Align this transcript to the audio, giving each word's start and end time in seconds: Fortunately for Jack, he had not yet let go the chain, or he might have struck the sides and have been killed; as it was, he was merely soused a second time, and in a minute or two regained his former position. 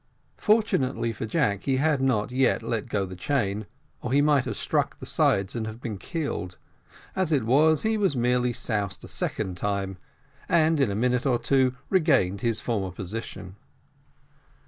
Fortunately 0.39 1.13
for 1.13 1.27
Jack, 1.27 1.65
he 1.65 1.77
had 1.77 2.01
not 2.01 2.31
yet 2.31 2.63
let 2.63 2.89
go 2.89 3.05
the 3.05 3.15
chain, 3.15 3.67
or 4.01 4.11
he 4.11 4.19
might 4.19 4.45
have 4.45 4.55
struck 4.57 4.97
the 4.97 5.05
sides 5.05 5.55
and 5.55 5.67
have 5.67 5.79
been 5.79 5.99
killed; 5.99 6.57
as 7.15 7.31
it 7.31 7.43
was, 7.43 7.83
he 7.83 7.97
was 7.97 8.15
merely 8.15 8.51
soused 8.51 9.03
a 9.03 9.07
second 9.07 9.57
time, 9.57 9.99
and 10.49 10.81
in 10.81 10.89
a 10.89 10.95
minute 10.95 11.27
or 11.27 11.37
two 11.37 11.75
regained 11.91 12.41
his 12.41 12.59
former 12.59 12.89
position. 12.89 13.57